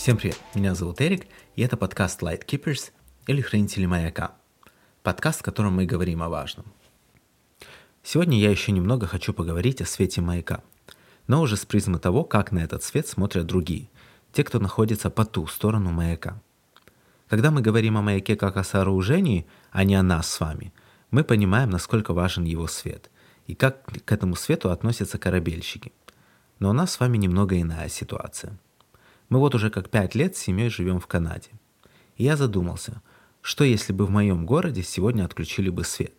[0.00, 1.26] Всем привет, меня зовут Эрик,
[1.56, 2.90] и это подкаст Light Keepers
[3.26, 4.32] или Хранители Маяка.
[5.02, 6.64] Подкаст, в котором мы говорим о важном.
[8.02, 10.62] Сегодня я еще немного хочу поговорить о свете маяка,
[11.26, 13.90] но уже с призмы того, как на этот свет смотрят другие,
[14.32, 16.40] те, кто находится по ту сторону маяка.
[17.28, 20.72] Когда мы говорим о маяке как о сооружении, а не о нас с вами,
[21.10, 23.10] мы понимаем, насколько важен его свет
[23.46, 25.92] и как к этому свету относятся корабельщики.
[26.58, 28.58] Но у нас с вами немного иная ситуация.
[29.30, 31.50] Мы вот уже как пять лет с семьей живем в Канаде.
[32.16, 33.00] И я задумался,
[33.40, 36.12] что если бы в моем городе сегодня отключили бы свет?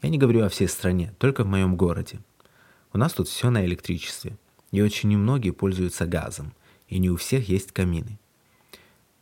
[0.00, 2.20] Я не говорю о всей стране, только в моем городе.
[2.92, 4.38] У нас тут все на электричестве,
[4.70, 6.54] и очень немногие пользуются газом,
[6.88, 8.18] и не у всех есть камины.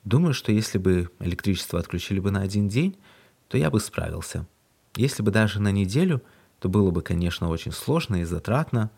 [0.05, 2.97] Думаю, что если бы электричество отключили бы на один день,
[3.49, 4.47] то я бы справился.
[4.97, 6.23] Если бы даже на неделю,
[6.61, 8.91] то было бы, конечно, очень сложно и затратно.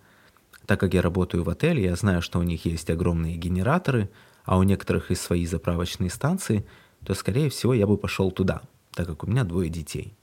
[0.71, 4.09] Так как я работаю в отеле, я знаю, что у них есть огромные генераторы,
[4.45, 6.65] а у некоторых и свои заправочные станции,
[7.05, 10.15] то, скорее всего, я бы пошел туда, так как у меня двое детей.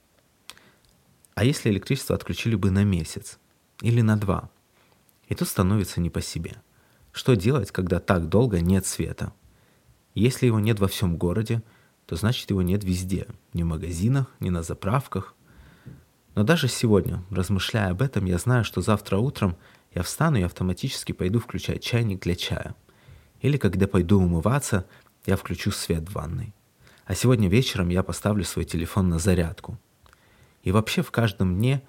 [1.34, 3.38] А если электричество отключили бы на месяц
[3.82, 4.48] или на два?
[5.28, 6.56] И тут становится не по себе.
[7.12, 9.34] Что делать, когда так долго нет света?
[10.14, 11.62] Если его нет во всем городе,
[12.06, 15.34] то значит его нет везде, ни в магазинах, ни на заправках.
[16.34, 19.58] Но даже сегодня, размышляя об этом, я знаю, что завтра утром
[19.98, 22.74] я встану и автоматически пойду включать чайник для чая.
[23.42, 24.86] Или когда пойду умываться,
[25.26, 26.54] я включу свет в ванной.
[27.04, 29.78] А сегодня вечером я поставлю свой телефон на зарядку–
[30.62, 31.82] и вообще в каждом дне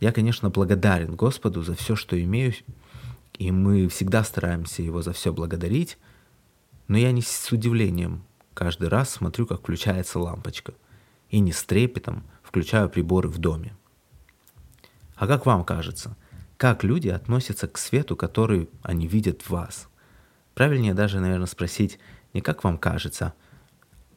[0.00, 2.54] я, конечно, благодарен Господу за все, что имею,
[3.34, 5.98] и мы всегда стараемся Его за все благодарить,
[6.88, 8.24] но я не с удивлением
[8.54, 10.74] каждый раз смотрю, как включается лампочка,
[11.28, 13.76] и не с трепетом включаю приборы в доме.
[15.14, 16.16] А как вам кажется,
[16.62, 19.88] как люди относятся к свету, который они видят в вас?
[20.54, 21.98] Правильнее даже, наверное, спросить
[22.34, 23.34] не как вам кажется,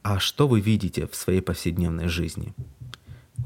[0.04, 2.54] а что вы видите в своей повседневной жизни–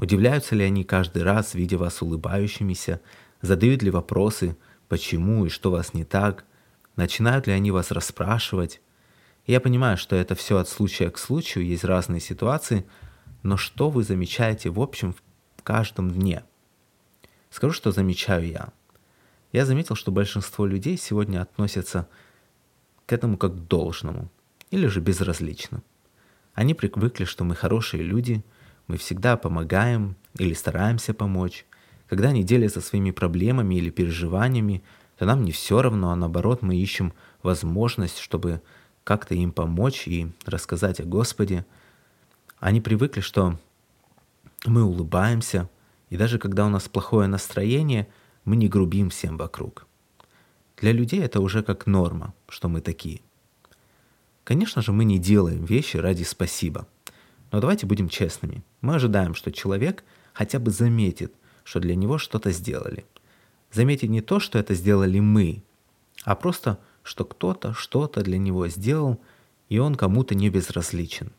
[0.00, 3.00] Удивляются ли они каждый раз, видя вас улыбающимися,
[3.42, 4.56] задают ли вопросы,
[4.88, 6.44] почему и что вас не так,
[6.96, 8.80] начинают ли они вас расспрашивать.
[9.46, 12.86] Я понимаю, что это все от случая к случаю, есть разные ситуации,
[13.42, 15.14] но что вы замечаете в общем
[15.56, 16.44] в каждом дне?
[17.50, 18.72] Скажу, что замечаю я.
[19.52, 22.08] Я заметил, что большинство людей сегодня относятся
[23.06, 24.30] к этому как к должному
[24.70, 25.82] или же безразлично.
[26.54, 28.44] Они привыкли, что мы хорошие люди–
[28.90, 31.64] мы всегда помогаем или стараемся помочь.
[32.08, 34.82] Когда они делятся своими проблемами или переживаниями,
[35.16, 37.12] то нам не все равно, а наоборот мы ищем
[37.44, 38.62] возможность, чтобы
[39.04, 41.64] как-то им помочь и рассказать о Господе.
[42.58, 43.60] Они привыкли, что
[44.66, 45.70] мы улыбаемся,
[46.08, 48.08] и даже когда у нас плохое настроение,
[48.44, 49.86] мы не грубим всем вокруг.
[50.76, 53.20] Для людей это уже как норма, что мы такие.
[54.44, 56.86] Конечно же, мы не делаем вещи ради спасибо–
[57.50, 58.62] но давайте будем честными.
[58.80, 61.34] Мы ожидаем, что человек хотя бы заметит,
[61.64, 63.04] что для него что-то сделали.
[63.72, 65.62] Заметит не то, что это сделали мы,
[66.24, 69.20] а просто, что кто-то что-то для него сделал,
[69.68, 71.32] и он кому-то не безразличен.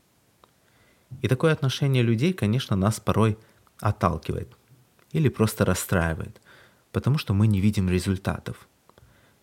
[1.21, 3.37] И такое отношение людей, конечно, нас порой
[3.79, 4.55] отталкивает
[5.11, 6.41] или просто расстраивает,
[6.91, 8.67] потому что мы не видим результатов.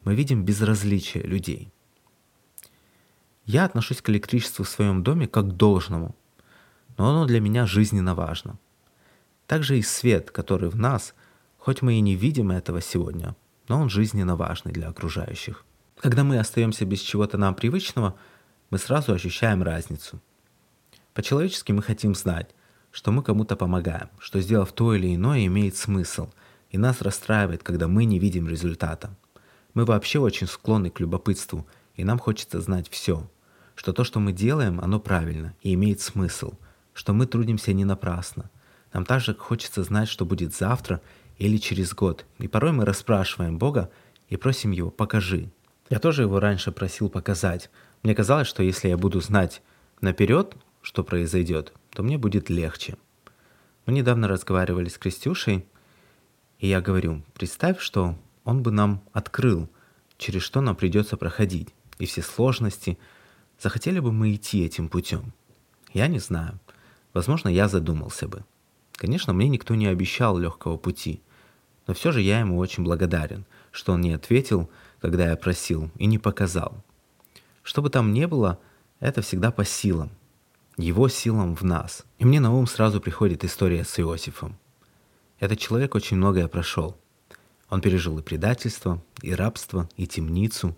[0.05, 1.71] Мы видим безразличие людей.
[3.45, 6.15] Я отношусь к электричеству в своем доме как к должному–
[6.99, 8.59] но оно для меня жизненно важно.
[9.47, 11.15] Также и свет, который в нас,
[11.57, 13.35] хоть мы и не видим этого сегодня,
[13.69, 15.65] но он жизненно важный для окружающих.
[15.97, 18.17] Когда мы остаемся без чего-то нам привычного,
[18.71, 20.21] мы сразу ощущаем разницу.
[21.15, 22.51] По-человечески мы хотим знать,
[22.91, 26.31] что мы кому-то помогаем, что сделав то или иное имеет смысл,
[26.71, 29.17] и нас расстраивает, когда мы не видим результата.
[29.75, 33.31] Мы вообще очень склонны к любопытству, и нам хочется знать все,
[33.75, 36.55] что то, что мы делаем, оно правильно и имеет смысл–
[36.99, 38.51] что мы трудимся не напрасно.
[38.93, 41.01] Нам также хочется знать, что будет завтра
[41.37, 42.27] или через год.
[42.39, 43.89] И порой мы расспрашиваем Бога
[44.29, 45.49] и просим Его «покажи».
[45.91, 47.71] Я тоже его раньше просил показать.
[48.03, 49.63] Мне казалось, что если я буду знать
[50.01, 52.97] наперед, что произойдет, то мне будет легче.
[53.87, 55.67] Мы недавно разговаривали с Крестюшей,
[56.59, 59.69] и я говорю, представь, что он бы нам открыл,
[60.17, 61.69] через что нам придется проходить,
[61.99, 62.99] и все сложности.
[63.61, 65.33] Захотели бы мы идти этим путем?
[65.93, 66.59] Я не знаю.
[67.13, 68.45] Возможно, я задумался бы.
[68.93, 71.23] Конечно, мне никто не обещал легкого пути,
[71.87, 74.69] но все же я ему очень благодарен, что он не ответил,
[75.01, 76.85] когда я просил, и не показал.
[77.63, 78.59] Что бы там ни было,
[78.99, 80.11] это всегда по силам,
[80.77, 82.05] его силам в нас.
[82.19, 84.59] И мне на ум сразу приходит история с Иосифом.
[85.39, 86.97] Этот человек очень многое прошел.
[87.71, 90.77] Он пережил и предательство, и рабство, и темницу.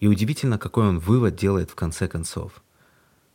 [0.00, 2.62] И удивительно, какой он вывод делает в конце концов.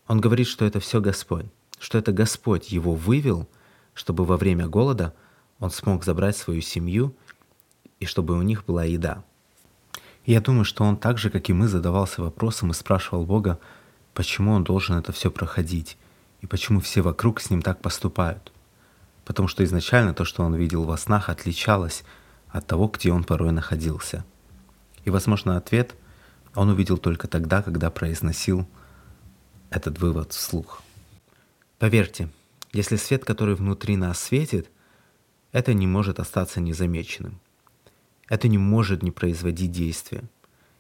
[0.07, 1.46] Он говорит, что это все Господь,
[1.78, 3.48] что это Господь его вывел,
[3.94, 5.13] чтобы во время голода
[5.60, 7.16] он смог забрать свою семью
[8.00, 9.24] и чтобы у них была еда.
[10.25, 13.60] И я думаю, что он так же, как и мы, задавался вопросом и спрашивал Бога,
[14.13, 15.98] почему он должен это все проходить
[16.42, 18.51] и почему все вокруг с ним так поступают.
[19.29, 22.03] Потому что изначально то, что он видел во снах, отличалось
[22.47, 24.25] от того, где он порой находился.
[25.05, 25.95] И, возможно, ответ
[26.55, 28.67] он увидел только тогда, когда произносил
[29.69, 30.81] этот вывод вслух.
[31.77, 32.29] Поверьте,
[32.73, 34.71] если свет, который внутри нас светит,
[35.51, 37.39] это не может остаться незамеченным.
[38.29, 40.23] Это не может не производить действия.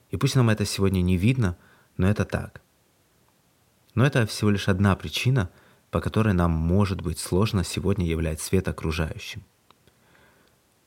[0.09, 1.55] И пусть нам это сегодня не видно,
[1.97, 2.63] но это так.
[3.93, 5.51] Но это всего лишь одна причина,
[5.91, 9.43] по которой нам может быть сложно сегодня являть свет окружающим.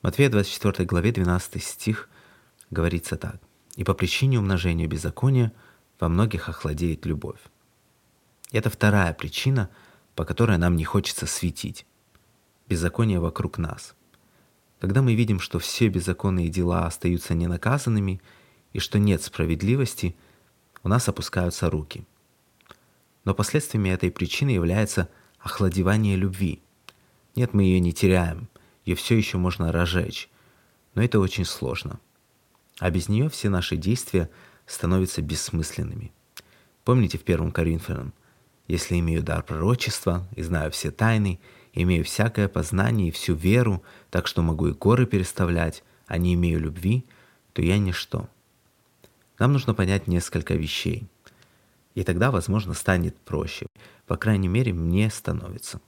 [0.01, 2.09] Матфея 24 главе 12 стих
[2.69, 3.37] говорится так.
[3.75, 5.51] «И по причине умножения беззакония
[5.99, 7.39] во многих охладеет любовь».
[8.51, 9.69] Это вторая причина,
[10.15, 11.85] по которой нам не хочется светить.
[12.67, 13.95] Беззаконие вокруг нас–
[14.83, 18.21] когда мы видим, что все беззаконные дела остаются ненаказанными
[18.73, 20.13] и что нет справедливости,
[20.83, 22.03] у нас опускаются руки.
[23.23, 25.09] Но последствиями этой причины является
[25.39, 26.61] охладевание любви.
[27.35, 28.49] Нет, мы ее не теряем,
[28.85, 30.29] ее все еще можно разжечь,
[30.95, 31.99] но это очень сложно.
[32.79, 34.29] А без нее все наши действия
[34.65, 36.11] становятся бессмысленными.
[36.83, 38.13] Помните в 1 Коринфянам,
[38.67, 41.39] если имею дар пророчества и знаю все тайны,
[41.73, 46.59] имею всякое познание и всю веру, так что могу и горы переставлять, а не имею
[46.59, 47.05] любви,
[47.53, 48.29] то я ничто.
[49.39, 51.07] Нам нужно понять несколько вещей.
[51.95, 53.67] И тогда, возможно, станет проще.
[54.07, 55.79] По крайней мере, мне становится.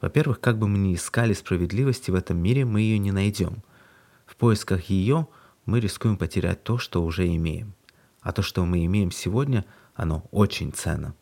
[0.00, 3.62] Во-первых, как бы мы ни искали справедливости в этом мире, мы ее не найдем.
[4.26, 5.28] В поисках ее
[5.66, 7.74] мы рискуем потерять то, что уже имеем.
[8.20, 9.64] А то, что мы имеем сегодня,
[9.94, 11.14] оно очень ценно.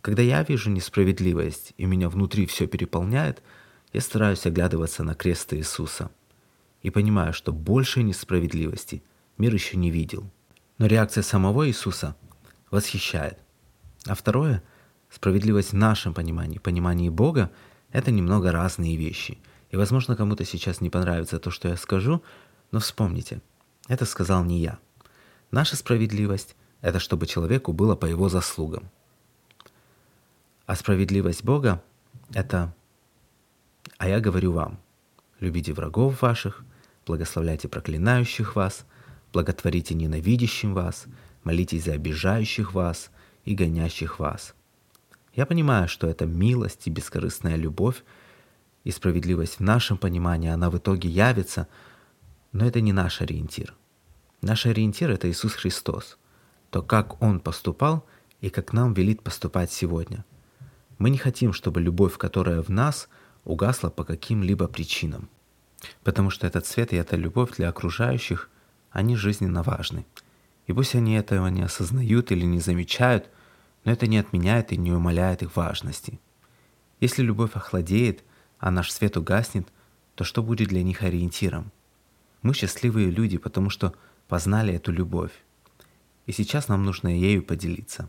[0.00, 3.42] Когда я вижу несправедливость, и меня внутри все переполняет,
[3.92, 6.10] я стараюсь оглядываться на крест Иисуса
[6.82, 9.02] и понимаю, что большей несправедливости
[9.38, 10.28] мир еще не видел.
[10.78, 12.16] Но реакция самого Иисуса
[12.72, 13.38] восхищает.
[14.06, 14.64] А второе,
[15.08, 17.52] справедливость в нашем понимании, понимании Бога,
[17.92, 19.38] это немного разные вещи.
[19.70, 22.24] И, возможно, кому-то сейчас не понравится то, что я скажу,
[22.72, 23.40] но вспомните,
[23.86, 24.80] это сказал не я.
[25.52, 28.90] Наша справедливость– это чтобы человеку было по его заслугам–
[30.66, 31.82] а справедливость Бога–
[32.32, 32.74] это
[33.98, 34.78] «А я говорю вам,
[35.40, 36.64] любите врагов ваших,
[37.04, 38.86] благословляйте проклинающих вас,
[39.32, 41.06] благотворите ненавидящим вас,
[41.44, 43.10] молитесь за обижающих вас
[43.44, 44.54] и гонящих вас».
[45.34, 48.04] Я понимаю, что это милость и бескорыстная любовь,
[48.84, 51.68] и справедливость в нашем понимании, она в итоге явится,
[52.52, 53.74] но это не наш ориентир.
[54.42, 56.18] Наш ориентир– это Иисус Христос,
[56.70, 58.04] то, как Он поступал
[58.40, 60.24] и как нам велит поступать сегодня–
[61.02, 63.08] мы не хотим, чтобы любовь, которая в нас,
[63.44, 65.28] угасла по каким-либо причинам.
[66.04, 68.48] Потому что этот свет и эта любовь для окружающих,
[68.92, 70.06] они жизненно важны.
[70.66, 73.28] И пусть они этого не осознают или не замечают,
[73.84, 76.20] но это не отменяет и не умаляет их важности.
[77.00, 78.22] Если любовь охладеет,
[78.58, 79.68] а наш свет угаснет,
[80.14, 81.72] то что будет для них ориентиром?
[82.42, 83.94] Мы счастливые люди, потому что
[84.28, 85.32] познали эту любовь.
[86.26, 88.08] И сейчас нам нужно ею поделиться.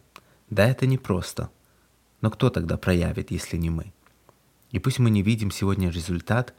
[0.49, 1.49] Да, это непросто–
[2.23, 3.91] но кто тогда проявит, если не мы?
[4.71, 6.53] И пусть мы не видим сегодня результат,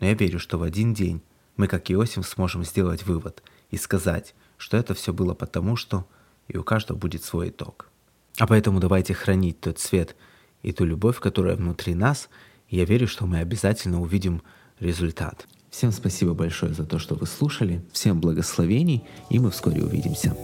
[0.00, 1.20] но я верю, что в один день
[1.58, 6.06] мы, как Иосиф, сможем сделать вывод и сказать, что это все было потому, что
[6.48, 7.90] и у каждого будет свой итог.
[8.38, 10.16] А поэтому давайте хранить тот свет
[10.62, 12.30] и ту любовь, которая внутри нас,
[12.70, 14.40] и я верю, что мы обязательно увидим
[14.80, 15.46] результат.
[15.68, 20.34] Всем спасибо большое за то, что вы слушали, всем благословений, и мы вскоре увидимся.